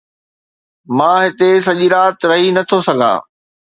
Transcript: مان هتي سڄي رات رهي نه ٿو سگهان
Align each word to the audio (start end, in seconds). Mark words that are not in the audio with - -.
مان 0.97 1.17
هتي 1.25 1.49
سڄي 1.65 1.87
رات 1.95 2.17
رهي 2.29 2.47
نه 2.57 2.63
ٿو 2.69 2.77
سگهان 2.87 3.17